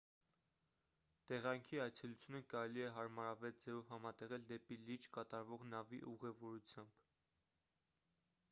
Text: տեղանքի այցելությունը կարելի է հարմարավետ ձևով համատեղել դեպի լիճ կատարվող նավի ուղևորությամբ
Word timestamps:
տեղանքի 1.31 1.79
այցելությունը 1.83 2.41
կարելի 2.53 2.85
է 2.85 2.87
հարմարավետ 2.95 3.61
ձևով 3.65 3.91
համատեղել 3.95 4.47
դեպի 4.53 4.79
լիճ 4.87 5.07
կատարվող 5.19 5.67
նավի 5.75 6.01
ուղևորությամբ 6.15 6.97